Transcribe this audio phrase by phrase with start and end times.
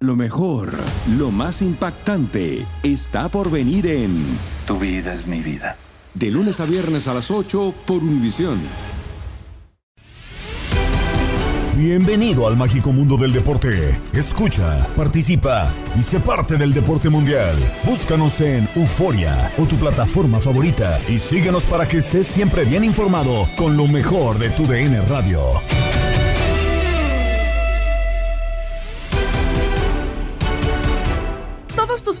[0.00, 0.74] Lo mejor,
[1.18, 4.24] lo más impactante, está por venir en
[4.64, 5.76] Tu vida es mi vida.
[6.14, 8.60] De lunes a viernes a las 8 por Univisión.
[11.74, 13.98] Bienvenido al mágico mundo del deporte.
[14.12, 17.56] Escucha, participa y sé parte del deporte mundial.
[17.84, 23.48] Búscanos en Euforia o tu plataforma favorita y síguenos para que estés siempre bien informado
[23.56, 25.40] con lo mejor de tu DN Radio.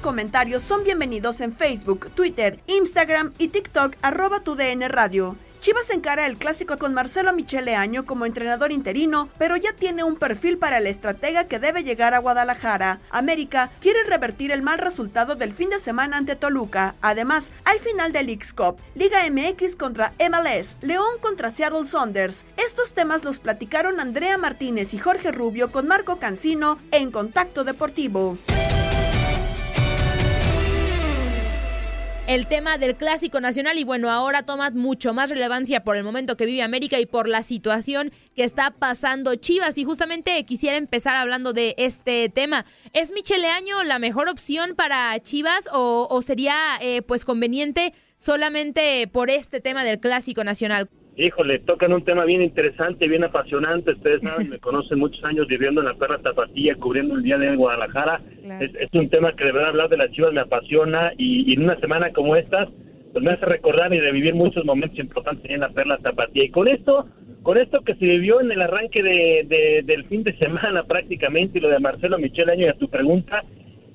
[0.08, 5.36] Comentarios son bienvenidos en Facebook, Twitter, Instagram y TikTok arroba tu DN Radio.
[5.60, 10.16] Chivas encara el clásico con Marcelo Michele Año como entrenador interino, pero ya tiene un
[10.16, 13.00] perfil para el estratega que debe llegar a Guadalajara.
[13.10, 16.94] América quiere revertir el mal resultado del fin de semana ante Toluca.
[17.02, 22.46] Además, hay final del Leagues Cup, Liga MX contra MLS, León contra Seattle Saunders.
[22.56, 28.38] Estos temas los platicaron Andrea Martínez y Jorge Rubio con Marco Cancino en Contacto Deportivo.
[32.28, 36.36] El tema del clásico nacional y bueno, ahora toma mucho más relevancia por el momento
[36.36, 41.16] que vive América y por la situación que está pasando Chivas y justamente quisiera empezar
[41.16, 42.66] hablando de este tema.
[42.92, 49.08] ¿Es Michele Año la mejor opción para Chivas o, o sería eh, pues conveniente solamente
[49.10, 50.90] por este tema del clásico nacional?
[51.18, 53.90] Híjole, tocan un tema bien interesante, bien apasionante.
[53.90, 57.56] Ustedes saben, me conocen muchos años viviendo en la Perra Tapatía, cubriendo el día de
[57.56, 58.20] Guadalajara.
[58.60, 61.54] Es, es, un tema que de verdad hablar de las chivas me apasiona y, y,
[61.54, 62.68] en una semana como estas,
[63.12, 66.44] pues me hace recordar y revivir muchos momentos importantes en la Perla Tapatía.
[66.44, 67.08] Y con esto,
[67.42, 71.58] con esto que se vivió en el arranque de, de, del fin de semana prácticamente
[71.58, 73.42] y lo de Marcelo Michel Año y a tu pregunta,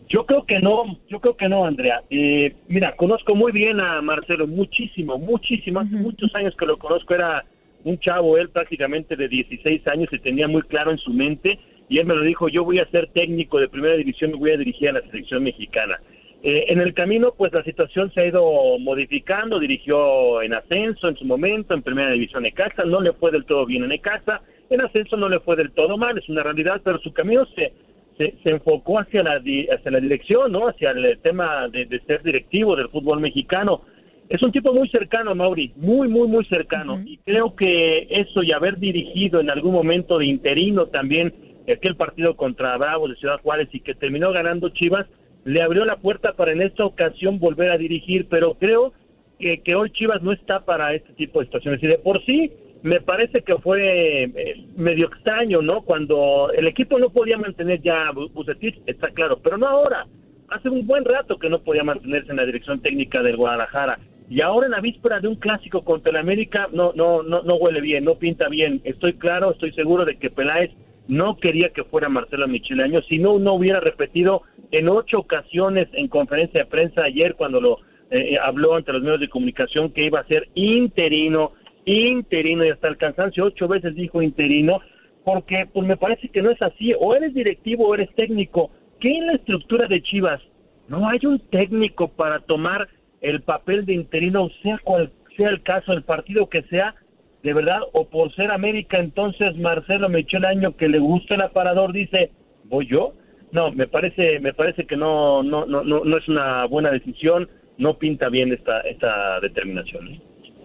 [0.09, 2.03] yo creo que no, yo creo que no, Andrea.
[2.09, 5.79] Eh, mira, conozco muy bien a Marcelo, muchísimo, muchísimo.
[5.79, 7.45] Hace muchos años que lo conozco, era
[7.83, 11.59] un chavo, él prácticamente de 16 años y tenía muy claro en su mente
[11.89, 14.51] y él me lo dijo, yo voy a ser técnico de primera división, me voy
[14.51, 15.99] a dirigir a la selección mexicana.
[16.41, 21.15] Eh, en el camino, pues la situación se ha ido modificando, dirigió en ascenso en
[21.15, 24.81] su momento, en primera división Necaxa, no le fue del todo bien en Necaxa, en
[24.81, 27.73] ascenso no le fue del todo mal, es una realidad, pero su camino se
[28.17, 30.67] se, se, enfocó hacia la, hacia la dirección, ¿no?
[30.67, 33.81] Hacia el tema de, de, ser directivo del fútbol mexicano.
[34.29, 36.95] Es un tipo muy cercano, Mauri, muy, muy, muy cercano.
[36.95, 37.07] Uh -huh.
[37.07, 41.33] Y creo que eso y haber dirigido en algún momento de interino también
[41.71, 45.07] aquel partido contra Bravo de Ciudad Juárez y que terminó ganando Chivas,
[45.45, 48.93] le abrió la puerta para en esta ocasión volver a dirigir, pero creo
[49.39, 51.81] que, que hoy Chivas no está para este tipo de situaciones.
[51.83, 52.51] Y de por sí,
[52.83, 55.81] me parece que fue eh, medio extraño, ¿no?
[55.83, 60.05] Cuando el equipo no podía mantener ya Bucetich, está claro, pero no ahora.
[60.49, 63.99] Hace un buen rato que no podía mantenerse en la dirección técnica del Guadalajara.
[64.29, 67.55] Y ahora en la víspera de un clásico contra el América no no no no
[67.55, 68.81] huele bien, no pinta bien.
[68.83, 70.71] Estoy claro, estoy seguro de que Peláez
[71.07, 76.07] no quería que fuera Marcelo Micheleaño, si no no hubiera repetido en ocho ocasiones en
[76.09, 77.79] conferencia de prensa ayer cuando lo
[78.11, 81.53] eh, habló ante los medios de comunicación que iba a ser interino
[81.85, 84.81] interino y hasta el cansancio ocho veces dijo interino
[85.23, 86.93] porque pues me parece que no es así.
[86.99, 88.71] O eres directivo o eres técnico.
[88.99, 90.41] Que en la estructura de Chivas
[90.87, 92.89] no hay un técnico para tomar
[93.21, 96.95] el papel de interino sea cual sea el caso el partido que sea
[97.41, 101.35] de verdad o por ser América entonces Marcelo me echó el año que le gusta
[101.35, 102.31] el aparador dice
[102.65, 103.13] voy yo
[103.51, 107.47] no me parece me parece que no no no no, no es una buena decisión
[107.77, 110.21] no pinta bien esta esta determinación.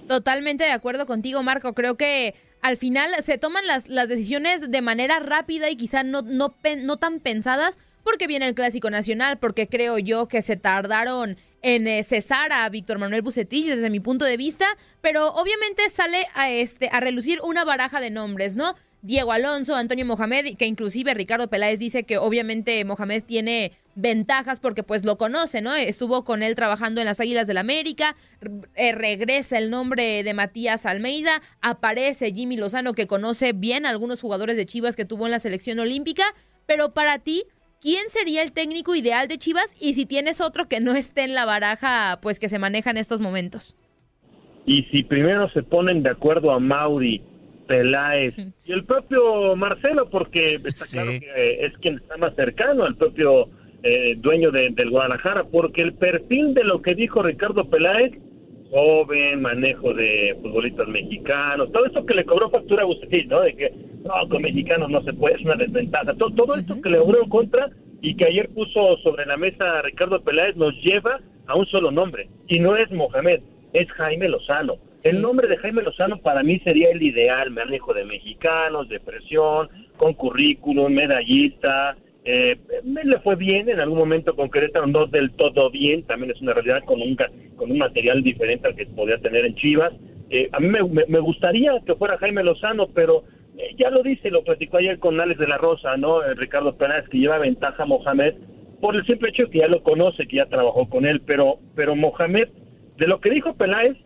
[0.09, 1.75] Totalmente de acuerdo contigo, Marco.
[1.75, 7.21] Creo que al final se toman las, decisiones de manera rápida y quizá no tan
[7.21, 12.53] pensadas porque viene el Clásico Nacional, porque creo yo que se tardaron en eh, cesar
[12.53, 14.65] a Víctor Manuel Bucetich desde mi punto de vista,
[15.03, 18.75] pero obviamente sale a, este, a relucir una baraja de nombres, ¿no?
[19.09, 24.83] Diego Alonso, Antonio Mohamed, que inclusive Ricardo Peláez dice que obviamente Mohamed tiene ventajas porque
[24.83, 25.75] pues lo conoce, ¿no?
[25.75, 28.17] Estuvo con él trabajando en las Águilas del la América,
[28.75, 34.21] eh, regresa el nombre de Matías Almeida, aparece Jimmy Lozano que conoce bien a algunos
[34.21, 36.25] jugadores de Chivas que tuvo en la selección olímpica,
[36.67, 37.45] pero para ti,
[37.81, 39.75] ¿quién sería el técnico ideal de Chivas?
[39.81, 42.99] Y si tienes otro que no esté en la baraja, pues que se maneja en
[42.99, 43.75] estos momentos.
[44.67, 47.23] Y si primero se ponen de acuerdo a Mauri
[47.69, 48.35] Peláez.
[48.67, 53.51] Y el propio Marcelo, porque está claro que es quien está más cercano al propio
[53.83, 58.13] eh, dueño del Guadalajara, porque el perfil de lo que dijo Ricardo Peláez,
[58.71, 63.41] joven, manejo de futbolistas mexicanos, todo eso que le cobró factura a Bucetil, ¿no?
[63.41, 63.73] De que
[64.05, 66.15] no, con mexicanos no se puede, es una desventaja.
[66.15, 69.83] Todo, todo esto que le cobró en contra y que ayer puso sobre la mesa
[69.83, 73.41] Ricardo Peláez nos lleva a un solo nombre, y no es Mohamed,
[73.73, 74.77] es Jaime Lozano.
[75.05, 79.69] El nombre de Jaime Lozano para mí sería el ideal, manejo de mexicanos, de presión,
[79.97, 81.97] con currículum, medallista,
[82.31, 86.43] eh, le fue bien en algún momento con Querétaro, no del todo bien, también es
[86.43, 87.17] una realidad con un,
[87.57, 89.95] con un material diferente al que podía tener en Chivas.
[90.29, 93.25] Eh, a mí me, gustaría que fuera Jaime Lozano, pero
[93.57, 96.23] eh, ya lo dice, lo platicó ayer con Alex de la Rosa, ¿no?
[96.23, 98.35] Eh, Ricardo Pérez, que lleva ventaja a Mohamed
[98.83, 101.97] por el simple hecho que ya lo conoce, que ya trabajó con él, pero, pero
[101.97, 102.49] Mohamed,
[102.99, 103.97] de lo que dijo Peláez,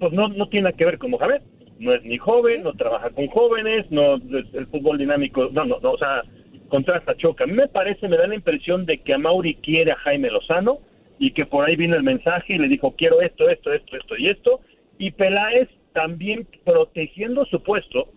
[0.00, 1.40] pues no, no tiene que ver con Mohamed.
[1.78, 5.92] No es ni joven, no trabaja con jóvenes, no el fútbol dinámico, no, no, no,
[5.92, 6.22] o sea,
[6.68, 7.44] contrasta, choca.
[7.44, 10.30] A mí me parece, me da la impresión de que a Mauri quiere a Jaime
[10.30, 10.78] Lozano
[11.18, 14.16] y que por ahí vino el mensaje y le dijo, quiero esto, esto, esto, esto
[14.16, 14.60] y esto.
[14.98, 18.08] Y Peláez también protegiendo su puesto,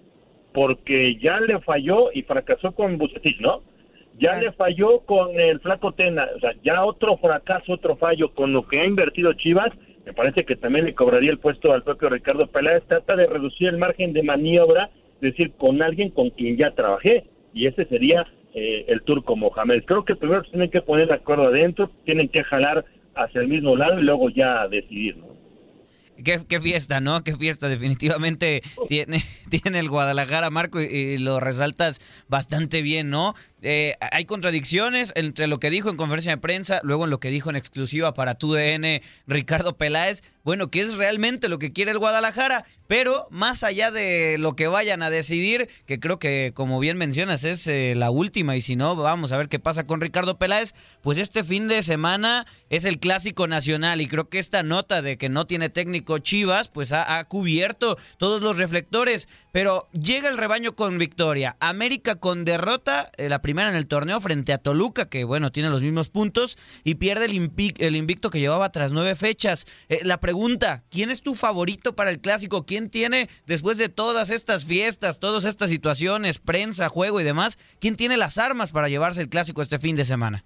[0.53, 3.61] porque ya le falló y fracasó con Bucetich, ¿no?
[4.17, 8.53] Ya le falló con el Flaco Tena, o sea, ya otro fracaso, otro fallo con
[8.53, 9.71] lo que ha invertido Chivas,
[10.05, 13.67] me parece que también le cobraría el puesto al propio Ricardo Peláez, trata de reducir
[13.67, 18.25] el margen de maniobra, es decir, con alguien con quien ya trabajé, y ese sería
[18.53, 19.83] eh, el turco Mohamed.
[19.85, 22.85] Creo que primero tienen que poner de acuerdo adentro, tienen que jalar
[23.15, 25.34] hacia el mismo lado y luego ya decidir, ¿no?
[26.23, 27.23] Qué, fiesta, ¿no?
[27.23, 33.35] Qué fiesta, definitivamente tiene, tiene el Guadalajara, Marco, y, lo resaltas bastante bien, ¿no?
[33.61, 37.29] Eh, hay contradicciones entre lo que dijo en conferencia de prensa, luego en lo que
[37.29, 41.97] dijo en exclusiva para TUDN Ricardo Peláez, bueno, que es realmente lo que quiere el
[41.99, 46.97] Guadalajara, pero más allá de lo que vayan a decidir, que creo que como bien
[46.97, 50.37] mencionas es eh, la última y si no, vamos a ver qué pasa con Ricardo
[50.37, 55.01] Peláez, pues este fin de semana es el clásico nacional y creo que esta nota
[55.01, 60.37] de que no tiene técnico Chivas, pues ha, cubierto todos los reflectores, pero llega el
[60.37, 65.09] rebaño con victoria, América con derrota, eh, la primera en el torneo frente a Toluca,
[65.09, 69.65] que bueno, tiene los mismos puntos, y pierde el, invicto que llevaba tras nueve fechas.
[69.89, 70.34] Eh, la pregunta,
[70.89, 72.65] ¿quién es tu favorito para el clásico?
[72.65, 77.95] ¿Quién tiene, después de todas estas fiestas, todas estas situaciones, prensa, juego y demás, quién
[77.95, 80.43] tiene las armas para llevarse el clásico este fin de semana?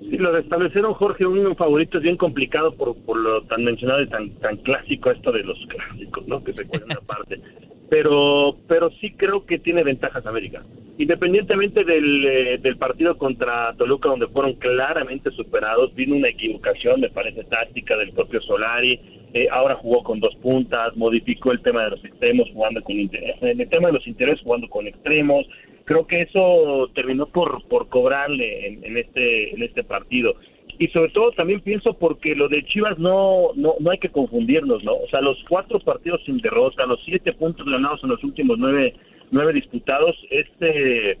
[0.00, 3.64] Sí, lo de establecer un Jorge un favorito es bien complicado por, por lo tan
[3.64, 6.44] mencionado y tan, tan clásico esto de los clásicos, ¿no?
[6.44, 7.40] Que se cuentan aparte
[7.88, 10.62] pero pero sí creo que tiene ventajas América.
[10.98, 17.08] Independientemente del, eh, del partido contra Toluca, donde fueron claramente superados, vino una equivocación, me
[17.08, 19.00] parece, táctica del propio Solari.
[19.32, 23.36] Eh, ahora jugó con dos puntas, modificó el tema de los extremos, jugando con interés.
[23.40, 25.46] El tema de los intereses, jugando con extremos.
[25.84, 30.34] Creo que eso terminó por, por cobrarle en, en este, en este partido
[30.78, 34.84] y sobre todo también pienso porque lo de Chivas no, no, no hay que confundirnos,
[34.84, 34.92] ¿no?
[34.94, 38.94] O sea, los cuatro partidos sin derrota, los siete puntos ganados en los últimos nueve,
[39.30, 41.18] nueve disputados, este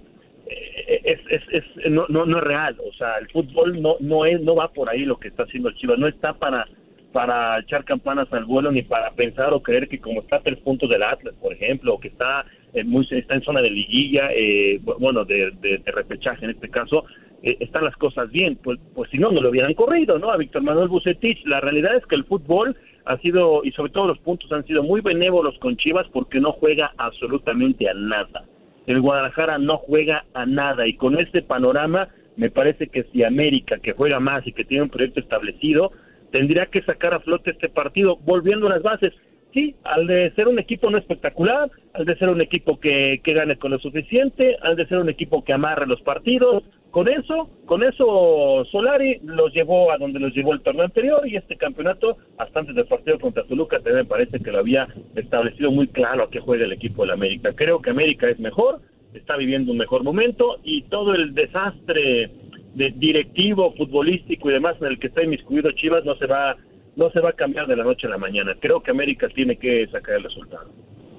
[1.04, 4.40] es, es, es, no, no, no es real, o sea, el fútbol no, no es,
[4.40, 6.66] no va por ahí lo que está haciendo Chivas, no está para
[7.12, 10.90] para echar campanas al vuelo ni para pensar o creer que como está tres puntos
[10.90, 12.44] del Atlas, por ejemplo, o que está
[12.74, 17.06] en, muy, está en zona de liguilla, eh, bueno, de, de, repechaje en este caso,
[17.42, 20.30] eh, están las cosas bien, pues, pues si no, no lo hubieran corrido, ¿no?
[20.30, 21.44] A Víctor Manuel Bucetich.
[21.46, 22.76] La realidad es que el fútbol
[23.08, 26.52] ha sido, y sobre todo los puntos han sido muy benévolos con Chivas porque no
[26.52, 28.44] juega absolutamente a nada.
[28.86, 33.78] El Guadalajara no juega a nada y con este panorama me parece que si América,
[33.78, 35.90] que juega más y que tiene un proyecto establecido,
[36.30, 39.14] tendría que sacar a flote este partido volviendo a las bases.
[39.54, 43.32] Sí, al de ser un equipo no espectacular, al de ser un equipo que, que
[43.32, 47.50] gane con lo suficiente, al de ser un equipo que amarre los partidos, con eso,
[47.66, 52.16] con eso Solari los llevó a donde los llevó el torneo anterior y este campeonato,
[52.38, 56.24] hasta antes del partido contra Toluca, también me parece que lo había establecido muy claro
[56.24, 57.52] a qué juega el equipo de América.
[57.54, 58.80] Creo que América es mejor,
[59.12, 62.30] está viviendo un mejor momento y todo el desastre
[62.74, 66.56] de directivo, futbolístico y demás en el que está inmiscuido Chivas no se va
[66.96, 68.56] no se va a cambiar de la noche a la mañana.
[68.58, 70.68] Creo que América tiene que sacar el resultado.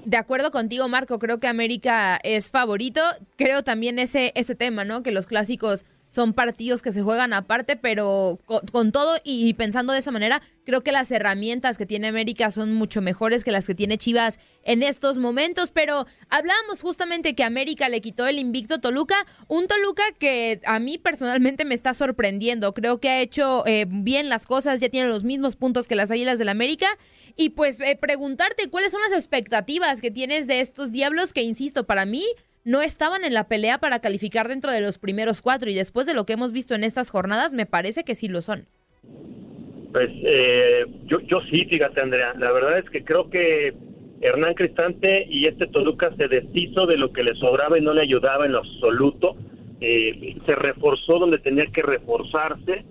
[0.05, 3.01] De acuerdo contigo, Marco, creo que América es favorito.
[3.35, 5.03] Creo también ese, ese tema, ¿no?
[5.03, 9.99] Que los clásicos son partidos que se juegan aparte, pero con, todo y, pensando de
[9.99, 13.75] esa manera, creo que las herramientas que tiene América son mucho mejores que las que
[13.75, 15.69] tiene Chivas en estos momentos.
[15.71, 20.97] Pero hablábamos justamente que América le quitó el invicto Toluca, un Toluca que a mí
[20.97, 22.73] personalmente me está sorprendiendo.
[22.73, 26.09] Creo que ha hecho eh, bien las cosas, ya tiene los mismos puntos que las
[26.09, 26.87] Águilas del América.
[27.35, 31.85] Y pues eh, preguntarte cuáles son las expectativas que tienes de estos Diablos que, insisto,
[31.85, 32.25] para mí
[32.63, 36.13] no estaban en la pelea para calificar dentro de los primeros cuatro y después de
[36.13, 38.65] lo que hemos visto en estas jornadas me parece que sí lo son.
[39.91, 43.73] Pues eh, yo, sí, fíjate Andrea, la verdad es que creo que
[44.21, 48.03] Hernán Cristante y este Toluca se deshizo de lo que le sobraba y no le
[48.03, 49.35] ayudaba en lo absoluto,
[49.81, 52.85] eh, se reforzó donde tenía que reforzarse,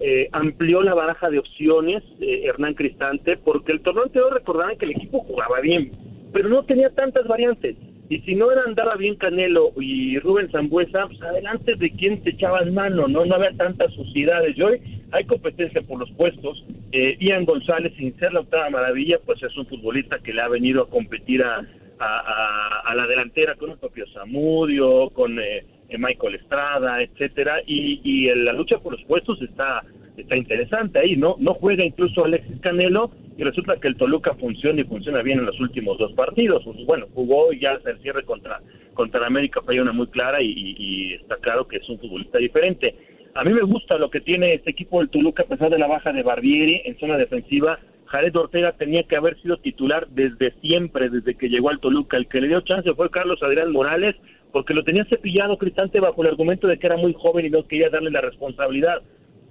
[0.00, 4.90] eh, amplió la baraja de opciones Hernán Cristante, porque el torneo anterior recordaban que el
[4.90, 5.92] equipo jugaba bien,
[6.32, 7.76] pero no tenía tantas variantes.
[8.08, 12.30] Y si no era andaba bien Canelo y Rubén Zambuesa, pues adelante de quién se
[12.30, 13.24] echaban mano, ¿no?
[13.24, 14.56] No había tantas suciedades.
[14.56, 14.80] Y hoy
[15.12, 16.64] hay competencia por los puestos.
[16.92, 20.48] Eh, Ian González, sin ser la octava maravilla, pues es un futbolista que le ha
[20.48, 21.64] venido a competir a,
[21.98, 25.64] a, la delantera con el propio Zamudio, con eh,
[25.96, 27.62] Michael Estrada, etcétera.
[27.66, 29.82] Y, y la lucha por los puestos está
[30.16, 31.36] está interesante ahí, ¿no?
[31.38, 35.46] No juega incluso Alexis Canelo y resulta que el Toluca funciona y funciona bien en
[35.46, 36.62] los últimos dos partidos.
[36.64, 38.60] Pues, bueno, jugó y ya el cierre contra,
[38.94, 42.94] contra América fue una muy clara y, está claro que es un futbolista diferente.
[43.34, 45.86] A mí me gusta lo que tiene este equipo del Toluca a pesar de la
[45.86, 47.78] baja de Barbieri en zona defensiva.
[48.06, 52.18] Jared Ortega tenía que haber sido titular desde siempre, desde que llegó al Toluca.
[52.18, 54.16] El que le dio chance fue Carlos Adrián Morales,
[54.52, 57.66] porque lo tenía cepillado Cristante bajo el argumento de que era muy joven y no
[57.66, 59.00] quería darle la responsabilidad.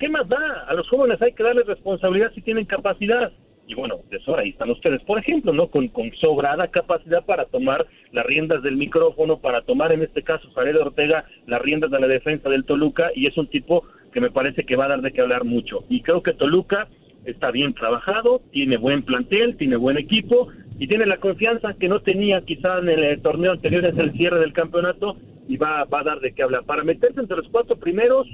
[0.01, 0.65] ¿Qué más da?
[0.67, 3.31] A los jóvenes hay que darles responsabilidad si tienen capacidad.
[3.67, 5.67] Y bueno, de eso ahí están ustedes, por ejemplo, ¿no?
[5.67, 10.49] Con, con sobrada capacidad para tomar las riendas del micrófono, para tomar en este caso
[10.55, 14.31] Jared Ortega las riendas de la defensa del Toluca, y es un tipo que me
[14.31, 15.85] parece que va a dar de qué hablar mucho.
[15.87, 16.87] Y creo que Toluca
[17.25, 20.47] está bien trabajado, tiene buen plantel, tiene buen equipo
[20.79, 24.39] y tiene la confianza que no tenía quizá en el torneo anterior, es el cierre
[24.39, 25.15] del campeonato
[25.47, 26.63] y va, va a dar de qué hablar.
[26.63, 28.27] Para meterse entre los cuatro primeros,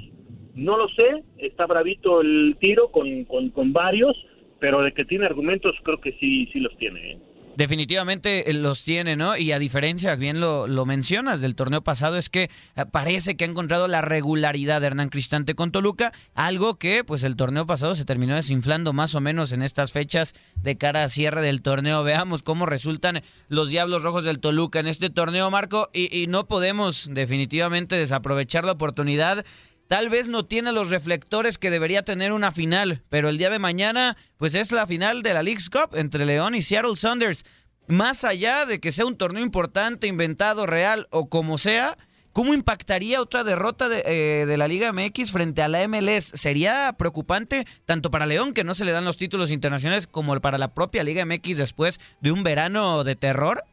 [0.58, 4.16] no lo sé, está bravito el tiro con, con, varios,
[4.58, 7.12] pero de que tiene argumentos creo que sí, sí los tiene.
[7.12, 7.18] ¿eh?
[7.58, 9.36] Definitivamente eh, los tiene, ¿no?
[9.36, 12.50] Y a diferencia, bien lo, lo, mencionas, del torneo pasado, es que eh,
[12.90, 17.34] parece que ha encontrado la regularidad de Hernán Cristante con Toluca, algo que pues el
[17.34, 21.42] torneo pasado se terminó desinflando más o menos en estas fechas de cara a cierre
[21.42, 22.04] del torneo.
[22.04, 26.46] Veamos cómo resultan los Diablos Rojos del Toluca en este torneo, Marco, y, y no
[26.46, 29.44] podemos definitivamente desaprovechar la oportunidad
[29.88, 33.58] Tal vez no tiene los reflectores que debería tener una final, pero el día de
[33.58, 37.46] mañana, pues es la final de la League's Cup entre León y Seattle Saunders.
[37.86, 41.96] Más allá de que sea un torneo importante, inventado, real o como sea,
[42.34, 46.32] ¿cómo impactaría otra derrota de, eh, de la Liga MX frente a la MLS?
[46.34, 50.58] ¿Sería preocupante tanto para León, que no se le dan los títulos internacionales, como para
[50.58, 53.64] la propia Liga MX después de un verano de terror?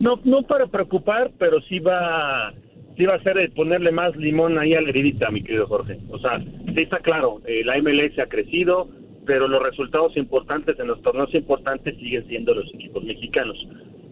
[0.00, 2.52] No, no para preocupar, pero sí va
[2.96, 5.98] sí va a ser ponerle más limón ahí a la heridita, mi querido Jorge.
[6.10, 8.88] O sea, sí está claro, eh, la MLS ha crecido,
[9.26, 13.56] pero los resultados importantes en los torneos importantes siguen siendo los equipos mexicanos.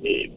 [0.05, 0.31] Eh,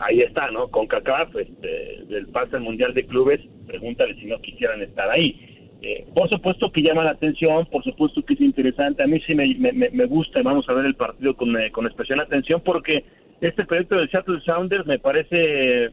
[0.00, 0.68] ahí está, ¿no?
[0.68, 5.44] Con CACAF, este, del pase al Mundial de Clubes, pregúntale si no quisieran estar ahí.
[5.80, 9.02] Eh, por supuesto que llama la atención, por supuesto que es interesante.
[9.02, 12.20] A mí sí me, me, me gusta, vamos a ver el partido con, con especial
[12.20, 13.04] atención, porque
[13.40, 15.90] este proyecto de Shuttle Sounders me parece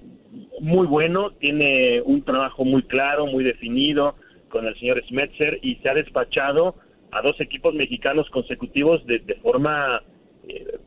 [0.59, 4.15] muy bueno, tiene un trabajo muy claro, muy definido
[4.49, 6.75] con el señor Smetzer y se ha despachado
[7.11, 10.01] a dos equipos mexicanos consecutivos de, forma
[10.47, 10.79] eh,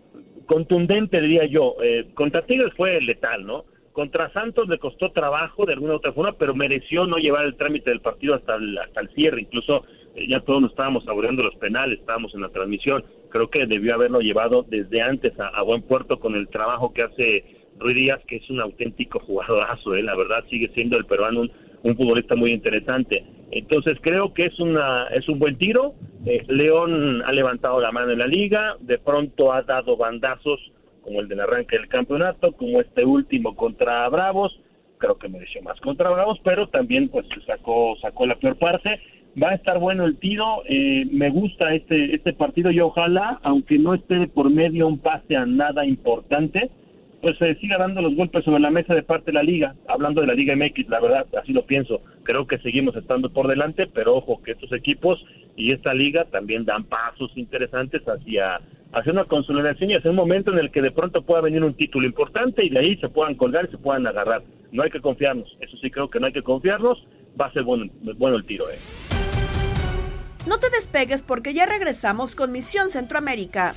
[0.47, 1.77] contundente, diría yo.
[1.83, 3.65] Eh, contra Tigres fue letal, ¿no?
[3.93, 7.57] Contra Santos le costó trabajo de alguna u otra forma, pero mereció no llevar el
[7.57, 9.41] trámite del partido hasta el, hasta el cierre.
[9.43, 9.85] Incluso
[10.15, 13.05] eh, ya todos nos estábamos saboreando los penales, estábamos en la transmisión.
[13.28, 17.44] Creo que debió haberlo llevado desde antes a, buen puerto con el trabajo que hace
[17.78, 20.02] Ruiz Díaz, que es un auténtico jugadorazo, ¿eh?
[20.02, 21.42] la verdad sigue siendo el peruano
[21.82, 23.25] un, futbolista muy interesante.
[23.50, 25.94] Entonces creo que es una es un buen tiro.
[26.26, 30.61] Eh, León ha levantado la mano en la liga, de pronto ha dado bandazos
[31.02, 34.58] como el del arranque del campeonato, como este último contra Bravos.
[34.99, 39.00] Creo que mereció más contra Bravos, pero también pues sacó sacó la peor parte
[39.40, 43.78] va a estar bueno el tiro, eh, me gusta este, este partido y ojalá, aunque
[43.78, 46.70] no esté por medio un pase a nada importante,
[47.20, 50.20] pues se siga dando los golpes sobre la mesa de parte de la liga, hablando
[50.20, 53.87] de la Liga MX, la verdad, así lo pienso, creo que seguimos estando por delante,
[53.87, 55.25] pero ojo que estos equipos
[55.56, 58.61] y esta liga también dan pasos interesantes hacia,
[58.92, 61.75] hacia una consolidación y hacia un momento en el que de pronto pueda venir un
[61.75, 64.42] título importante y de ahí se puedan colgar y se puedan agarrar.
[64.70, 67.04] No hay que confiarnos, eso sí creo que no hay que confiarnos,
[67.40, 68.70] va a ser bueno, bueno el tiro.
[68.70, 69.08] Eh.
[70.49, 73.75] No te despegues porque ya regresamos con Misión Centroamérica.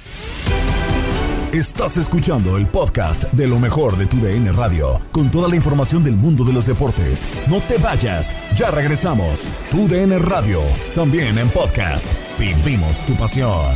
[1.51, 6.01] Estás escuchando el podcast de lo mejor de tu DN Radio, con toda la información
[6.01, 7.27] del mundo de los deportes.
[7.49, 9.51] No te vayas, ya regresamos.
[9.69, 10.61] Tu DN Radio,
[10.95, 12.09] también en podcast.
[12.39, 13.75] Vivimos tu pasión.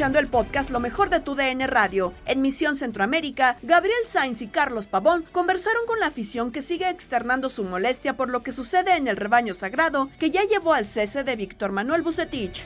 [0.00, 2.14] Escuchando el podcast Lo mejor de tu DN Radio.
[2.24, 7.50] En Misión Centroamérica, Gabriel Sainz y Carlos Pavón conversaron con la afición que sigue externando
[7.50, 11.22] su molestia por lo que sucede en el rebaño sagrado que ya llevó al cese
[11.22, 12.64] de Víctor Manuel Bucetich.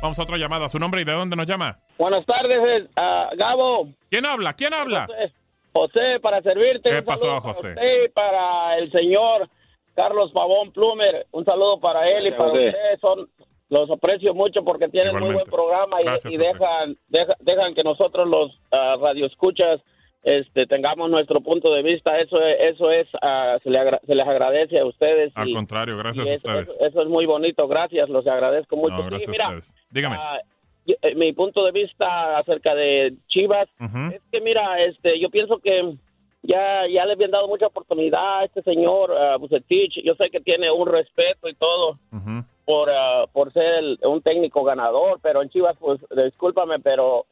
[0.00, 0.68] Vamos a otra llamada.
[0.68, 1.80] ¿Su nombre y de dónde nos llama?
[1.98, 3.88] Buenas tardes, uh, Gabo.
[4.10, 4.52] ¿Quién habla?
[4.52, 5.08] ¿Quién habla?
[5.08, 5.32] José,
[5.72, 6.90] José para servirte.
[6.90, 7.70] ¿Qué pasó, para José?
[7.70, 9.48] usted y para el señor
[9.96, 11.26] Carlos Pavón Plumer.
[11.32, 12.68] Un saludo para él y para José.
[12.68, 12.98] usted.
[13.00, 13.28] Son,
[13.70, 16.48] los aprecio mucho porque tienen muy buen programa y, Gracias, y José.
[16.48, 19.80] dejan, deja- dejan que nosotros los uh, radioescuchas
[20.22, 22.18] este, tengamos nuestro punto de vista.
[22.18, 25.32] Eso es, eso es ah, se, le agra- se les agradece a ustedes.
[25.34, 26.68] Al y- contrario, gracias y a ustedes.
[26.70, 27.66] eso- eso es muy bonito.
[27.68, 28.96] Gracias, los agradezco mucho.
[29.10, 29.74] No, Sí, mira, a ustedes.
[29.90, 30.16] Dígame.
[30.18, 30.38] Ah,
[30.86, 33.68] eh, mi punto de vista acerca de Chivas
[34.12, 35.94] es que mira, este, yo pienso que
[36.42, 40.02] ya ya le habían dado mucha oportunidad a este señor uh, Bucetich.
[40.04, 42.44] Yo sé que tiene un respeto y todo Ujú.
[42.64, 47.26] Por ah, por ser el- un técnico ganador, pero en Chivas, pues, discúlpame, pero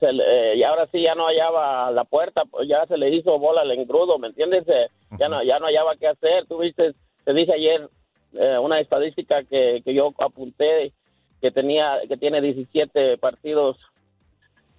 [0.00, 3.10] se le- eh, y ahora sí ya no hallaba la puerta, pues, ya se le
[3.10, 4.64] hizo bola al engrudo, ¿me entiendes?
[4.68, 6.46] Eh, Ya no ya no hallaba qué hacer.
[6.46, 6.92] Tú viste,
[7.24, 7.88] te dije ayer
[8.36, 10.92] eh, una estadística que, que yo apunté
[11.40, 13.76] que tenía que tiene 17 partidos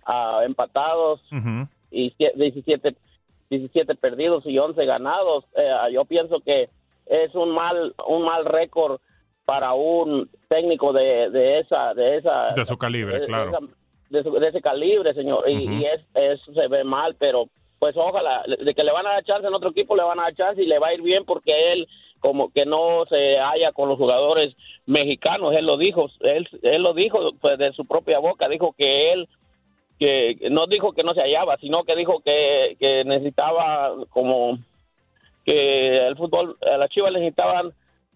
[0.05, 1.21] ah, empatados
[1.91, 2.95] y sie- 17,
[3.49, 5.45] 17 perdidos y 11 ganados.
[5.55, 6.69] Eh, yo pienso que
[7.05, 8.99] es un mal un mal récord
[9.45, 13.51] para un técnico de, de esa de esa De su calibre, de- claro.
[13.51, 13.67] de, esa-
[14.09, 15.49] de su- de ese calibre, señor.
[15.49, 17.47] Y, es, eso se ve mal, pero
[17.79, 20.23] pues ojalá, de que le van a dar chance en otro equipo, le van a
[20.23, 21.87] dar chance y le va a ir bien porque él
[22.19, 24.55] como que no se halla con los jugadores
[24.87, 29.11] mexicanos, él lo dijo, él, él lo dijo pues, de su propia boca, dijo que
[29.13, 29.27] él
[29.99, 34.57] que no dijo que no se hallaba, sino que dijo que, que necesitaba como
[35.45, 37.71] que el fútbol, a las Chivas necesitaban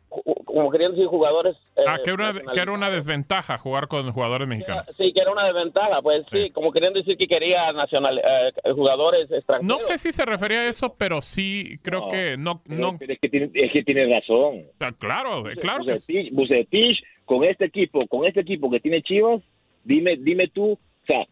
[0.09, 4.47] como querían decir jugadores eh, Ah, que era, que era una desventaja jugar con jugadores
[4.47, 4.85] mexicanos.
[4.97, 9.31] Sí, que era una desventaja, pues sí, como querían decir que quería nacional, eh, jugadores
[9.31, 9.67] extranjeros.
[9.67, 12.61] No sé si se refería a eso, pero sí creo que no...
[12.65, 14.63] no Pero es que tiene, es que tiene razón.
[14.79, 16.29] Ah, claro, eh, claro que sí.
[16.31, 19.41] Bucetich, Bucetich, con este equipo, con este equipo que tiene Chivas,
[19.83, 21.25] dime, dime tú, o sea,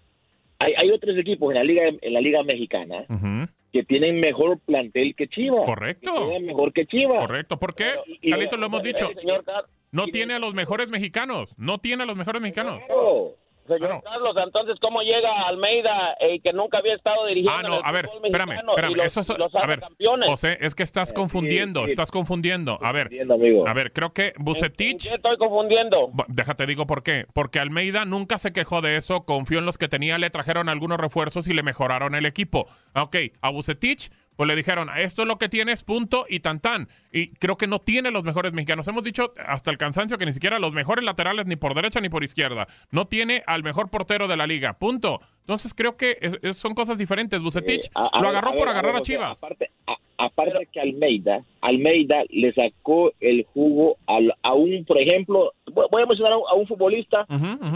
[0.59, 3.47] hay, hay otros equipos en la liga en la liga mexicana Ujú.
[3.73, 5.65] Que tienen mejor plantel que Chivas.
[5.65, 6.13] Correcto.
[6.13, 7.19] Que tienen mejor que Chivas.
[7.19, 7.59] Correcto.
[7.59, 7.91] ¿Por qué?
[8.21, 9.09] y- Carlito, lo hemos dicho.
[9.19, 11.53] señor, Car- No tiene a los mejores mexicanos.
[11.57, 12.79] No tiene a los mejores mexicanos.
[12.85, 13.35] Claro.
[13.67, 17.75] Señor Carlos, entonces, ¿cómo llega Almeida, eh, que nunca había estado dirigiendo Ah, en no,
[17.79, 18.95] el a ver, espérame, espérame.
[18.95, 20.29] los, Eso es, los a ver, campeones?
[20.29, 21.91] José, es que estás confundiendo, sí.
[21.91, 22.79] estás confundiendo.
[22.81, 23.67] A ver, amigo.
[23.67, 25.09] a ver, creo que ¿En Bucetich...
[25.09, 26.11] qué estoy confundiendo?
[26.27, 27.25] Déjate digo por qué.
[27.33, 30.99] Porque Almeida nunca se quejó de eso, confió en los que tenía, le trajeron algunos
[30.99, 32.67] refuerzos y le mejoraron el equipo.
[32.95, 36.87] Ok, a Bucetich, pues le dijeron, esto es lo que tienes, punto y tan tan.
[37.11, 38.87] Y creo que no tiene los mejores mexicanos.
[38.87, 42.07] Hemos dicho hasta el cansancio que ni siquiera los mejores laterales ni por derecha ni
[42.09, 42.67] por izquierda.
[42.91, 45.19] No tiene al mejor portero de la liga, punto.
[45.41, 47.41] Entonces creo que es- es- son cosas diferentes.
[47.41, 49.37] Bucetich Eh, a- a lo agarró ver, por a agarrar a Chivas.
[49.43, 55.53] Aparte, a- aparte que Almeida, Almeida le sacó el jugo al- a un, por ejemplo,
[55.65, 57.25] voy a mencionar a un, a un futbolista,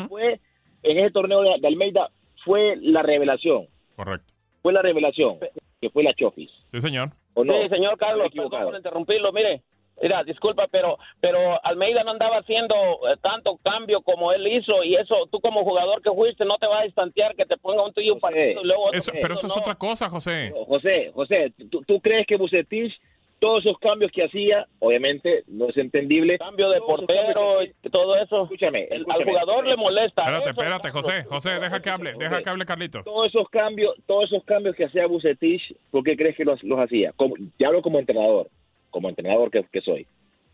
[0.10, 0.39] fue
[0.84, 2.10] en ese torneo de, de Almeida,
[2.45, 4.32] fue la revelación, Correcto.
[4.62, 5.38] fue la revelación,
[5.82, 6.52] que fue la Chofis.
[6.72, 7.10] Sí, señor.
[7.34, 7.54] ¿O no?
[7.63, 9.62] Sí, señor Carlos, perdón por interrumpirlo, mire.
[10.02, 14.96] Mira, disculpa, pero pero Almeida no andaba haciendo eh, tanto cambio como él hizo y
[14.96, 17.94] eso, tú como jugador que fuiste, no te vas a distantear que te ponga un
[17.94, 19.62] tuyo un partido y luego otro Eso- pero eso es no.
[19.62, 20.54] otra cosa, José.
[20.67, 22.94] José, José, ¿tú, tú crees que Bucetich,
[23.41, 26.38] todos esos cambios que hacía, obviamente no es entendible.
[26.38, 28.43] Cambio de portero y todo eso.
[28.43, 30.21] Escúchame, El- al jugador le molesta.
[30.21, 30.91] Espérate, Eso, espérate.
[30.91, 31.23] José.
[31.23, 33.04] José, deja que hable, deja que hable Carlitos.
[33.04, 36.80] Todos esos cambios, todos esos cambios que hacía Bucetich, ¿por qué crees que los, los
[36.80, 37.13] hacía?
[37.15, 38.47] Como, te hablo como entrenador,
[38.91, 40.06] como entrenador que, que soy.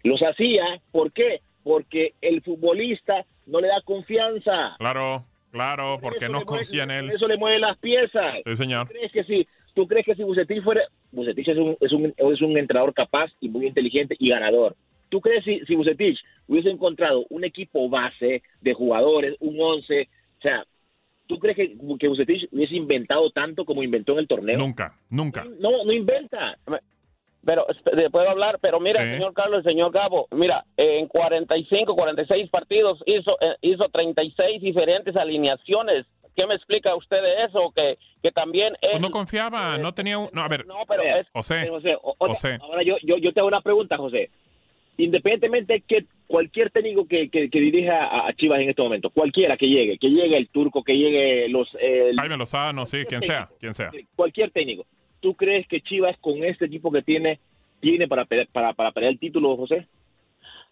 [0.04, 1.42] Los hacía, ¿por qué?
[1.66, 4.76] Porque el futbolista no le da confianza.
[4.80, 7.12] Claro, claro, porque no confía en él.
[7.12, 8.36] Eso le mueve las piezas.
[8.46, 8.88] Sí, señor.
[8.88, 9.46] ¿Tú crees que si,
[9.78, 10.82] tú crees que si Bucetich fuera...
[11.12, 14.76] Bucetich es un, es, un, es un entrenador capaz y muy inteligente y ganador.
[15.10, 20.42] ¿Tú crees si, si Bucetich hubiese encontrado un equipo base de jugadores, un 11, o
[20.42, 20.66] sea,
[21.28, 24.58] ¿tú crees que, que Bucetich hubiese inventado tanto como inventó en el torneo?
[24.58, 25.46] Nunca, nunca.
[25.60, 26.58] No, no inventa.
[27.46, 29.12] Pero esp- puedo hablar, pero mira, Sí.
[29.14, 35.16] señor Carlos, el señor Gabo, mira, en 45, 46 partidos hizo eh, hizo 36 diferentes
[35.16, 36.06] alineaciones.
[36.38, 37.74] ¿Qué me explica usted de eso?
[37.76, 40.30] Que, que también él, Pues no confiaba, no tenía un...
[40.32, 42.58] No, a ver, no, pero es, José, José, o- otra- José.
[42.62, 44.30] ahora yo, yo, yo te hago una pregunta, José.
[44.98, 49.68] Independientemente que cualquier técnico que, que, que dirija a, Chivas en este momento, cualquiera que
[49.68, 51.68] llegue, que llegue el turco, que llegue los...
[51.80, 53.92] el- Jaime Lozano, sí, quien sea, quien sea.
[54.16, 54.86] cualquier técnico,
[55.20, 57.40] ¿tú crees que Chivas con este equipo que tiene,
[57.80, 59.88] tiene para, para, para pelear el título, José?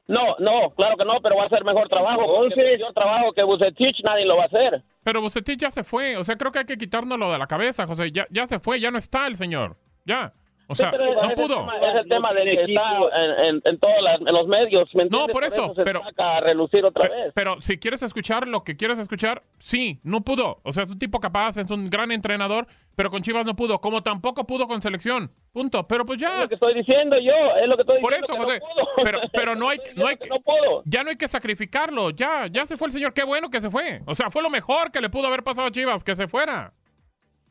[0.07, 2.25] No, no, claro que no, pero va a hacer mejor trabajo.
[2.25, 4.83] Porque yo trabajo que Bucetich nadie lo va a hacer.
[5.03, 7.87] Pero Bucetich ya se fue, o sea, creo que hay que quitárnoslo de la cabeza,
[7.87, 8.11] José.
[8.11, 9.77] Ya, ya se fue, ya no está el señor.
[10.05, 10.33] Ya.
[10.67, 11.55] O sea, Sí, pero no ese pudo.
[11.59, 14.89] tema- es el tema de que está en, en, en todos los medios.
[14.95, 17.31] ¿me No, por eso, se pero- saca a relucir otra vez.
[17.35, 20.59] Pero si quieres escuchar lo que quieres escuchar, sí, no pudo.
[20.63, 23.79] O sea, es un tipo capaz, es un gran entrenador, pero con Chivas no pudo,
[23.79, 25.31] como tampoco pudo con selección.
[25.53, 25.87] Punto.
[25.87, 26.41] Pero pues Es ya.
[26.41, 28.33] lo que estoy diciendo yo, es lo que estoy Por diciendo.
[28.33, 28.59] eso, que José.
[28.59, 29.03] no pudo.
[29.03, 30.35] Pero, pero no hay, no hay que no
[30.85, 32.09] ya no hay que sacrificarlo.
[32.11, 33.13] Ya, ya se fue el señor.
[33.13, 34.01] Qué bueno que se fue.
[34.05, 36.73] O sea, fue lo mejor que le pudo haber pasado a Chivas, que se fuera.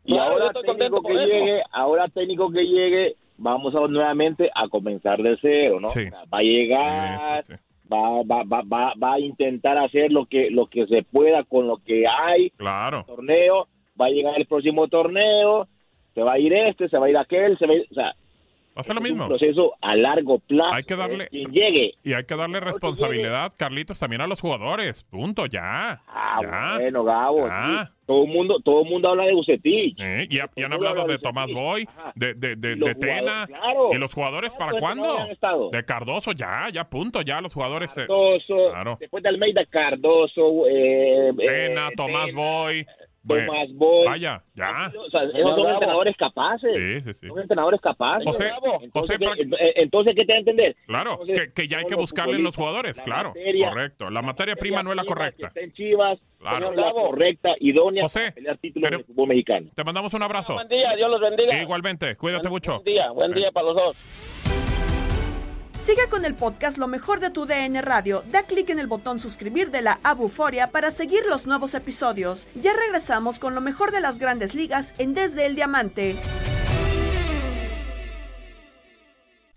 [0.04, 1.24] Y Claro, ahora técnico que eso.
[1.26, 5.88] llegue, ahora técnico que llegue, vamos a nuevamente a comenzar de cero, ¿no?
[5.88, 6.06] Sí.
[6.06, 7.60] O sea, va a llegar, Sí, sí, sí.
[7.92, 11.66] Va, va, va, va, va a intentar hacer lo que lo que se pueda con
[11.66, 13.04] lo que hay, Claro.
[13.06, 13.68] torneo,
[14.00, 15.68] va a llegar el próximo torneo,
[16.14, 17.94] se va a ir este, se va a ir aquel, se va a ir, o
[17.94, 18.14] sea,
[18.76, 19.28] Va a ser lo es un mismo.
[19.28, 20.74] proceso a largo plazo.
[20.74, 21.28] Hay que darle-.
[21.28, 21.94] Quien llegue.
[22.02, 25.04] Y hay que darle responsabilidad, Carlitos, también a los jugadores.
[25.04, 26.02] Punto, ya.
[26.08, 26.78] Ah, ya.
[26.80, 27.46] bueno, Gabo.
[27.46, 27.86] Ya.
[27.88, 27.94] sí.
[28.06, 29.96] Todo el mundo, todo mundo habla de Bucetich.
[29.98, 31.50] Eh, y, ha- y han hablado habla de Tomás.
[31.50, 32.12] Boy, Ajá.
[32.14, 33.46] de, de, de, de Tena.
[33.46, 33.90] claro.
[33.94, 35.06] ¿Y los jugadores para ¿Cuántos
[35.40, 35.70] cuándo?
[35.70, 37.96] De Cardoso, ya, ya, punto, ya los jugadores.
[37.96, 38.96] eh, Cardoso, Claro.
[39.00, 42.84] después de Almeida, Cardoso, eh, Tena, eh, Tomás Boy.
[43.26, 44.06] Bueno, Tomás Boy.
[44.06, 44.92] Vaya, ya.
[45.06, 46.70] O sea, esos son entrenadores capaces.
[46.76, 47.26] Sí, sí, sí.
[47.28, 48.26] Son entrenadores capaces.
[48.26, 50.76] José, Entonces, José, ¿qué- eh, entonces, ¿qué te da a entender?
[50.86, 53.28] Claro, Entonces, que, que ya hay que buscarle en los jugadores, la claro.
[53.30, 54.10] materia- correcto.
[54.10, 55.46] La materia prima no es la correcta.
[55.48, 56.72] está en Chivas, Claro.
[56.74, 59.70] la correcta, idónea José, para pelear títulos pero- del fútbol mexicano.
[59.74, 60.52] Te mandamos un abrazo.
[60.54, 61.62] Buen día, Dios los bendiga.
[61.62, 62.72] Igualmente, cuídate mucho.
[62.74, 63.96] Buen día, buen día para los dos.
[65.84, 68.24] Sigue con el podcast Lo mejor de tu DN Radio.
[68.32, 72.46] Da clic en el botón suscribir de la Abuforia para seguir los nuevos episodios.
[72.54, 76.16] Ya regresamos con lo mejor de las grandes ligas en Desde el Diamante.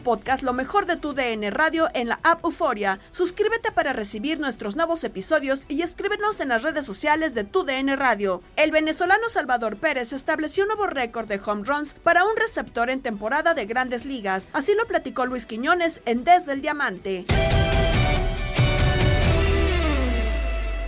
[0.00, 2.98] Podcast Lo mejor de tu DN Radio en la app Euforia.
[3.10, 7.94] Suscríbete para recibir nuestros nuevos episodios y escríbenos en las redes sociales de tu DN
[7.96, 8.42] Radio.
[8.56, 13.02] El venezolano Salvador Pérez estableció un nuevo récord de home runs para un receptor en
[13.02, 14.48] temporada de grandes ligas.
[14.52, 17.26] Así lo platicó Luis Quiñones en Desde el Diamante.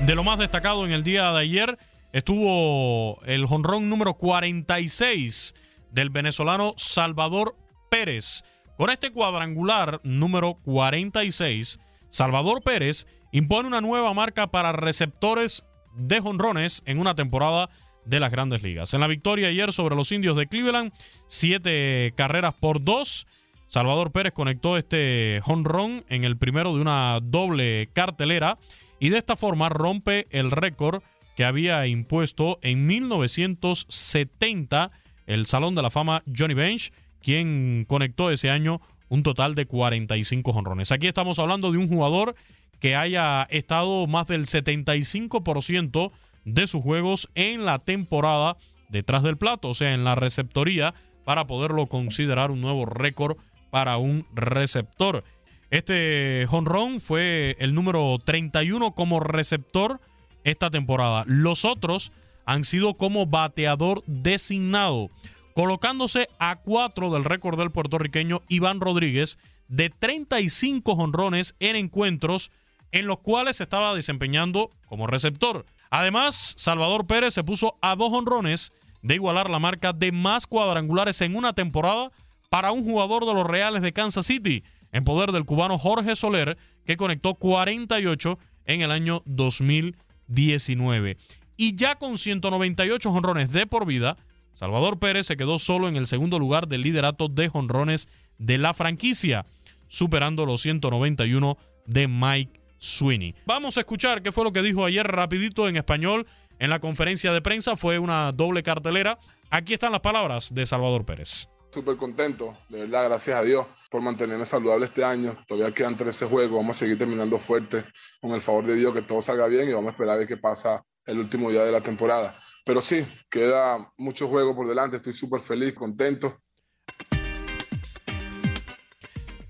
[0.04, 1.78] De lo más destacado en el día de ayer
[2.12, 5.54] estuvo el jonrón número 46
[5.92, 7.54] del venezolano Salvador
[7.88, 8.42] Pérez.
[8.76, 16.82] Con este cuadrangular número 46, Salvador Pérez impone una nueva marca para receptores de jonrones
[16.86, 17.68] en una temporada
[18.04, 18.94] de las grandes ligas.
[18.94, 20.92] En la victoria ayer sobre los indios de Cleveland,
[21.26, 23.26] siete carreras por dos.
[23.68, 28.58] Salvador Pérez conectó este jonrón en el primero de una doble cartelera
[29.00, 31.02] y de esta forma rompe el récord
[31.36, 34.90] que había impuesto en 1970
[35.26, 40.52] el Salón de la Fama Johnny Bench quien conectó ese año un total de 45
[40.52, 40.92] jonrones.
[40.92, 42.34] Aquí estamos hablando de un jugador
[42.80, 46.10] que haya estado más del 75%
[46.44, 48.56] de sus juegos en la temporada
[48.88, 53.36] detrás del plato, o sea, en la receptoría, para poderlo considerar un nuevo récord
[53.70, 55.24] para un receptor.
[55.70, 60.00] Este jonrón fue el número 31 como receptor
[60.44, 61.24] esta temporada.
[61.26, 62.12] Los otros
[62.44, 65.10] han sido como bateador designado
[65.54, 69.38] colocándose a cuatro del récord del puertorriqueño Iván Rodríguez
[69.68, 72.50] de 35 jonrones en encuentros
[72.90, 75.64] en los cuales estaba desempeñando como receptor.
[75.90, 81.20] Además, Salvador Pérez se puso a dos honrones de igualar la marca de más cuadrangulares
[81.20, 82.12] en una temporada
[82.50, 84.62] para un jugador de los Reales de Kansas City,
[84.92, 91.16] en poder del cubano Jorge Soler, que conectó 48 en el año 2019.
[91.56, 94.16] Y ya con 198 honrones de por vida,
[94.54, 98.74] Salvador Pérez se quedó solo en el segundo lugar del liderato de jonrones de la
[98.74, 99.46] franquicia,
[99.88, 103.34] superando los 191 de Mike Sweeney.
[103.46, 106.26] Vamos a escuchar qué fue lo que dijo ayer rapidito en español
[106.58, 107.76] en la conferencia de prensa.
[107.76, 109.18] Fue una doble cartelera.
[109.50, 111.48] Aquí están las palabras de Salvador Pérez.
[111.70, 115.36] Súper contento, de verdad, gracias a Dios por mantenerme saludable este año.
[115.48, 117.84] Todavía quedan 13 juegos, vamos a seguir terminando fuerte
[118.20, 120.28] con el favor de Dios, que todo salga bien y vamos a esperar a ver
[120.28, 122.38] qué pasa el último día de la temporada.
[122.64, 126.40] Pero sí, queda mucho juego por delante, estoy súper feliz, contento.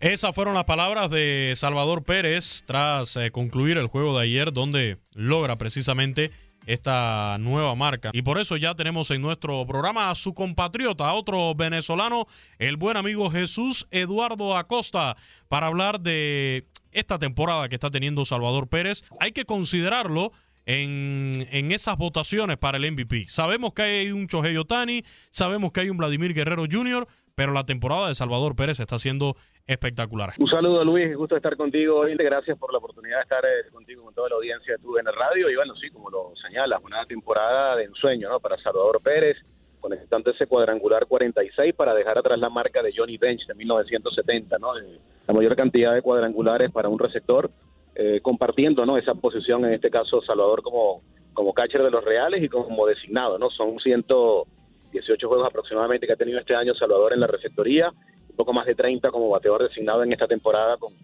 [0.01, 4.99] Esas fueron las palabras de Salvador Pérez tras eh, concluir el juego de ayer donde
[5.15, 6.33] logra precisamente
[6.67, 8.11] esta nueva marca.
[8.13, 12.27] Y por eso ya tenemos en nuestro programa a su compatriota, otro venezolano,
[12.59, 15.17] el buen amigo Jesús Eduardo Acosta,
[15.49, 19.05] para hablar de esta temporada que está teniendo Salvador Pérez.
[19.21, 20.33] Hay que considerarlo
[20.67, 23.27] en, esas votaciones para el MVP.
[23.29, 27.65] Sabemos que hay un Chohei Otani, sabemos que hay un Vladimir Guerrero Jr., pero la
[27.65, 30.35] temporada de Salvador Pérez está siendo espectacular.
[30.39, 34.05] Un saludo Luis, gusto estar contigo hoy, gracias por la oportunidad de estar eh, contigo
[34.05, 36.81] con toda la audiencia de tu en el radio y bueno, sí, como lo señalas,
[36.85, 38.41] una temporada de ensueño ¿no?
[38.41, 39.39] para Salvador Pérez,
[39.81, 44.75] conectando ese cuadrangular 46 para dejar atrás la marca de Johnny Bench de 1970, ¿no?
[44.75, 47.51] la mayor cantidad de cuadrangulares para un receptor
[47.95, 48.97] eh, compartiendo ¿no?
[48.97, 51.03] esa posición, en este caso Salvador como,
[51.35, 53.39] como catcher de los Reales y como designado.
[53.39, 53.51] ¿no?
[53.51, 57.91] Son 118 juegos aproximadamente que ha tenido este año Salvador en la receptoría,
[58.31, 60.95] un poco más de 30 como bateador designado en esta temporada con,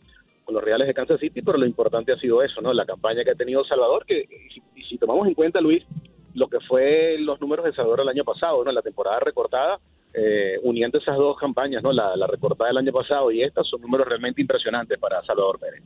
[0.44, 2.72] con los Reales de Kansas City, pero lo importante ha sido eso, ¿no?
[2.72, 4.26] la campaña que ha tenido Salvador, que
[4.74, 5.84] y si, tomamos en cuenta, Luis,
[6.32, 8.72] lo que fue los números de Salvador el año pasado, ¿no?
[8.72, 9.78] la temporada recortada,
[10.14, 11.92] eh, uniendo esas dos campañas, ¿no?
[11.92, 15.82] La, la, recortada del año pasado y esta, son números realmente impresionantes para Salvador Pérez.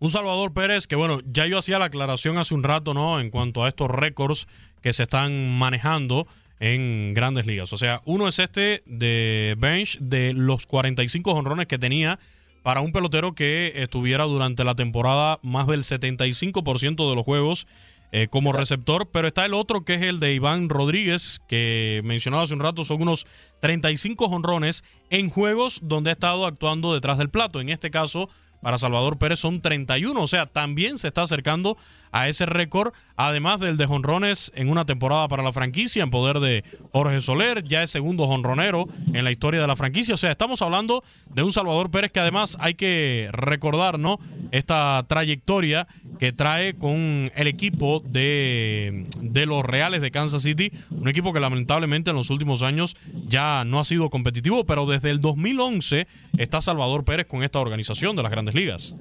[0.00, 3.20] Un Salvador Pérez que, bueno, ya yo hacía la aclaración hace un rato, ¿no?
[3.20, 4.46] En cuanto a estos récords
[4.80, 6.26] que se están manejando
[6.60, 7.72] en grandes ligas.
[7.72, 12.18] O sea, uno es este de Bench de los 45 honrones que tenía
[12.62, 17.66] para un pelotero que estuviera durante la temporada más del 75% de los juegos
[18.10, 22.44] eh, como receptor, pero está el otro que es el de Iván Rodríguez, que mencionaba
[22.44, 23.26] hace un rato, son unos
[23.60, 27.60] 35 honrones en juegos donde ha estado actuando detrás del plato.
[27.60, 28.30] En este caso,
[28.60, 31.76] para Salvador Pérez son 31, o sea, también se está acercando
[32.12, 36.40] a ese récord, además del de jonrones en una temporada para la franquicia en poder
[36.40, 40.30] de Jorge Soler, ya es segundo jonronero en la historia de la franquicia, o sea,
[40.30, 41.02] estamos hablando
[41.34, 44.18] de un Salvador Pérez que además hay que recordar, ¿no?
[44.50, 45.86] Esta trayectoria
[46.18, 51.40] que trae con el equipo de, de los Reales de Kansas City, un equipo que
[51.40, 56.60] lamentablemente en los últimos años ya no ha sido competitivo, pero desde el 2011 está
[56.60, 58.94] Salvador Pérez con esta organización de las grandes ligas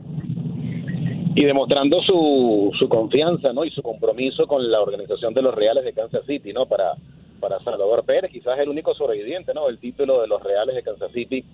[1.38, 3.64] y demostrando su, su confianza ¿no?
[3.64, 6.94] y su compromiso con la organización de los Reales de Kansas City no para,
[7.40, 9.70] para Salvador Pérez, quizás el único sobreviviente ¿no?
[9.70, 11.46] el título de los Reales de Kansas City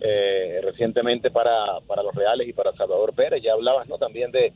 [0.00, 3.40] eh, recientemente para, para los Reales y para Salvador Pérez.
[3.40, 3.96] Ya hablabas ¿no?
[3.96, 4.52] también de,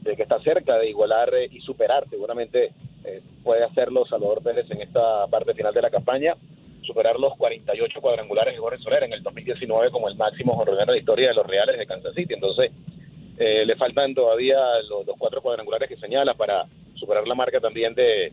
[0.00, 2.08] de que está cerca de igualar eh, y superar.
[2.08, 2.72] Seguramente
[3.04, 6.34] eh, puede hacerlo Salvador Pérez en esta parte final de la campaña,
[6.80, 10.92] superar los 48 cuadrangulares de Jorge Soler en el 2019 como el máximo jornalero de
[10.92, 12.32] la historia de los Reales de Kansas City.
[12.32, 12.70] Entonces,
[13.38, 17.94] eh, le faltan todavía los, los, cuatro cuadrangulares que señala para superar la marca también
[17.94, 18.32] de,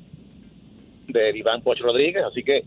[1.08, 2.24] de Iván Poch Rodríguez.
[2.24, 2.64] Así que,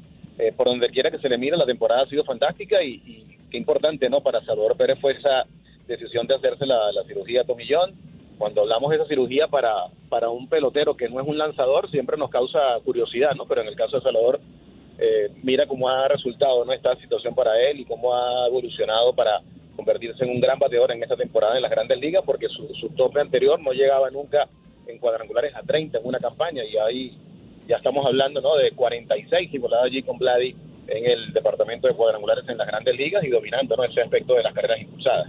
[0.57, 3.57] por donde quiera que se le mire, la temporada ha sido fantástica y, y qué
[3.57, 4.21] importante, ¿no?
[4.21, 5.45] Para Salvador Pérez fue esa
[5.87, 7.95] decisión de hacerse la, la cirugía tomillón
[8.39, 9.73] cuando hablamos de esa cirugía para,
[10.09, 13.47] para un pelotero que no es un lanzador, siempre nos causa curiosidad, ¿no?
[13.47, 14.41] Pero en el caso de Salvador,
[14.99, 16.73] eh, mira cómo ha resultado ¿no?
[16.73, 19.41] esta situación para él y cómo ha evolucionado para
[19.77, 22.89] convertirse en un gran bateador en esta temporada en las grandes ligas, porque su, su
[22.91, 24.49] tope anterior no llegaba nunca
[24.87, 27.19] en cuadrangulares a 30 en una campaña y ahí
[27.67, 28.57] ya estamos hablando ¿no?
[28.57, 30.55] de 46 y volado allí con Vladi
[30.87, 33.85] en el departamento de cuadrangulares en las grandes ligas y dominando ¿no?
[33.85, 35.29] ese aspecto de las carreras impulsadas.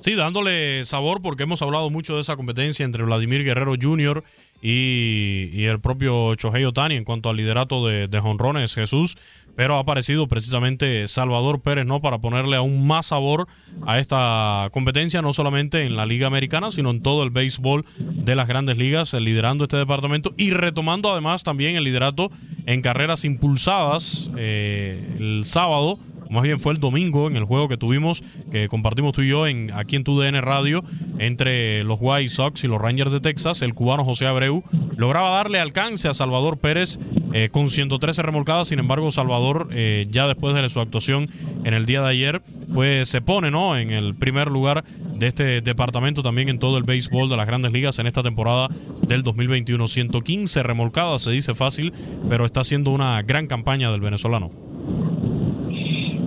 [0.00, 4.22] Sí, dándole sabor porque hemos hablado mucho de esa competencia entre Vladimir Guerrero Jr.
[4.66, 9.18] y, el propio Chohei Otani en cuanto al liderato de, jonrones, Jesús.
[9.56, 12.00] Pero ha aparecido precisamente Salvador Pérez, ¿no?
[12.00, 13.46] Para ponerle aún más sabor
[13.86, 18.34] a esta competencia, no solamente en la Liga Americana, sino en todo el béisbol de
[18.34, 22.32] las grandes ligas, liderando este departamento y retomando además también el liderato
[22.66, 26.00] en carreras impulsadas eh, el sábado
[26.34, 29.46] más bien fue el domingo en el juego que tuvimos, que compartimos tú y yo
[29.46, 30.84] en, aquí en TUDN Radio,
[31.18, 34.62] entre los White Sox y los Rangers de Texas, el cubano José Abreu
[34.96, 36.98] lograba darle alcance a Salvador Pérez
[37.32, 41.30] eh, con 113 remolcadas, sin embargo Salvador eh, ya después de su actuación
[41.64, 42.42] en el día de ayer,
[42.72, 43.76] pues se pone ¿no?
[43.76, 47.72] en el primer lugar de este departamento también en todo el béisbol de las grandes
[47.72, 48.68] ligas en esta temporada
[49.06, 49.86] del 2021.
[49.88, 51.92] 115 remolcadas, se dice fácil,
[52.28, 54.63] pero está haciendo una gran campaña del venezolano.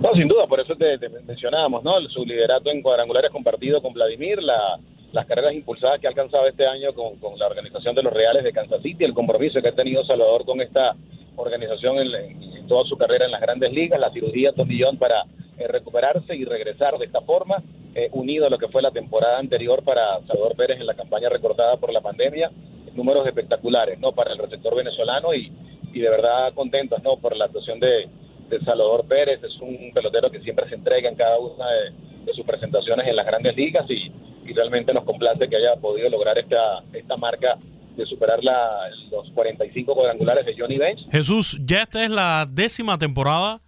[0.08, 2.00] No, sin duda, por eso te, mencionábamos, ¿no?
[2.08, 4.78] Su liderato en cuadrangulares compartido con Vladimir, la,
[5.12, 8.42] las carreras impulsadas que ha alcanzado este año con, con, la organización de los Reales
[8.42, 10.96] de Kansas City, el compromiso que ha tenido Salvador con esta
[11.36, 12.14] organización en,
[12.56, 15.24] en toda su carrera en las grandes ligas, la cirugía Tomillón para
[15.58, 17.62] eh, recuperarse y regresar de esta forma,
[17.94, 21.28] eh, unido a lo que fue la temporada anterior para Salvador Pérez en la campaña
[21.28, 22.50] recortada por la pandemia,
[22.94, 24.12] números espectaculares, ¿no?
[24.12, 25.52] Para el receptor venezolano y,
[25.92, 27.18] y de verdad contentos, ¿no?
[27.18, 28.08] Por la actuación de
[28.64, 31.66] Salvador Pérez, es un pelotero que siempre se entrega en cada una
[32.24, 34.12] de, sus presentaciones en las grandes ligas y,
[34.46, 37.56] y, realmente nos complace que haya podido lograr esta, esta marca
[37.96, 41.08] de superar la, los 45 cuadrangulares de Johnny Bench.
[41.10, 43.60] Jesús, ya esta es la décima temporada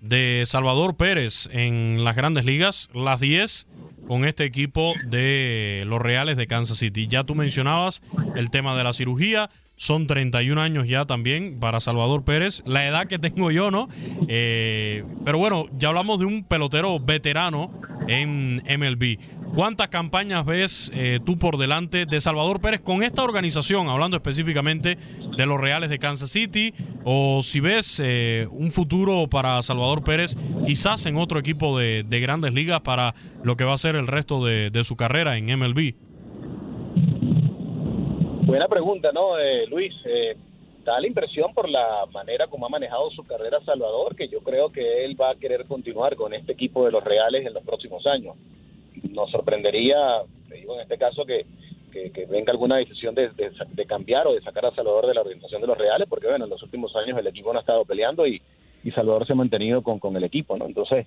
[0.00, 3.66] de Salvador Pérez en las grandes ligas, las 10
[4.06, 7.08] con este equipo de los Reales de Kansas City.
[7.08, 8.02] Ya tú mencionabas
[8.36, 13.06] el tema de la cirugía, son 31 años ya también para Salvador Pérez, la edad
[13.06, 13.88] que tengo yo, ¿no?
[14.26, 17.70] Eh, pero bueno, ya hablamos de un pelotero veterano
[18.08, 19.18] en MLB.
[19.54, 24.98] ¿Cuántas campañas ves eh, tú por delante de Salvador Pérez con esta organización, hablando específicamente
[25.36, 26.74] de los Reales de Kansas City?
[27.04, 30.36] O si ves eh, un futuro para Salvador Pérez,
[30.66, 33.14] quizás en otro equipo de, de, grandes ligas para
[33.44, 36.07] lo que va a ser el resto de su carrera en MLB.
[38.48, 39.92] Buena pregunta, ¿no, eh, Luis?
[40.06, 40.34] Eh,
[40.82, 44.72] da la impresión por la manera como ha manejado su carrera Salvador, que yo creo
[44.72, 48.06] que él va a querer continuar con este equipo de los Reales en los próximos
[48.06, 48.36] años.
[49.10, 51.44] Nos sorprendería, digo en este caso, que,
[51.92, 55.20] que, venga alguna decisión de, de, de, cambiar o de sacar a Salvador de la
[55.20, 57.84] organización de los Reales, porque bueno, en los últimos años el equipo no ha estado
[57.84, 58.40] peleando y,
[58.82, 60.64] y Salvador se ha mantenido con, con el equipo, ¿no?
[60.64, 61.06] Entonces,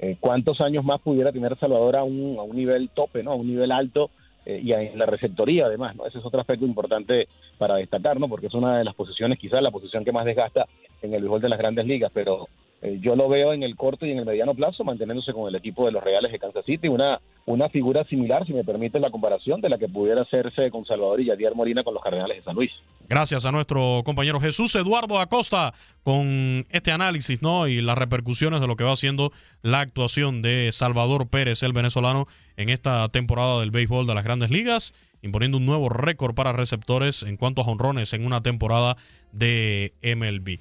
[0.00, 3.30] eh, ¿cuántos años más pudiera tener Salvador a un, a un nivel tope, ¿no?
[3.30, 4.10] A un nivel alto
[4.46, 6.06] eh, y en la receptoría además, ¿no?
[6.06, 7.28] Ese es otro aspecto importante
[7.58, 8.28] para destacar, ¿no?
[8.28, 10.66] Porque es una de las posiciones, quizás la posición que más desgasta
[11.02, 12.48] en el béisbol de las grandes ligas, pero
[12.84, 15.54] eh, yo lo veo en el corto y en el mediano plazo manteniéndose con el
[15.54, 19.10] equipo de los Reales de Kansas City, una, una figura similar, si me permite la
[19.10, 22.42] comparación, de la que pudiera hacerse con Salvador y Yadier Molina con los Cardenales de
[22.42, 22.70] San Luis.
[23.08, 27.68] Gracias a nuestro compañero Jesús Eduardo Acosta con este análisis, ¿no?
[27.68, 32.26] Y las repercusiones de lo que va haciendo la actuación de Salvador Pérez, el venezolano,
[32.58, 34.92] en esta temporada del béisbol de las grandes ligas,
[35.22, 38.98] imponiendo un nuevo récord para receptores en cuanto a honrones en una temporada
[39.32, 40.58] de MLB.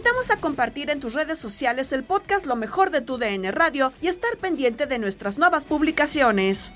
[0.00, 3.92] Invitamos a compartir en tus redes sociales el podcast Lo mejor de tu DN Radio
[4.00, 6.72] y estar pendiente de nuestras nuevas publicaciones.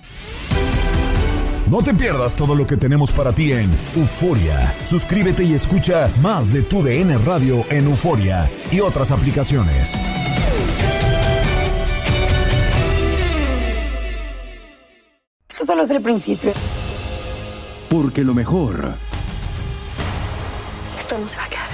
[1.70, 4.74] No te pierdas todo lo que tenemos para ti en Euforia.
[4.84, 9.96] Suscríbete y escucha más de tu DN Radio en Euforia y otras aplicaciones.
[15.48, 16.52] Esto solo es el principio.
[17.88, 18.92] Porque lo mejor.
[21.00, 21.73] Esto no se va a quedar.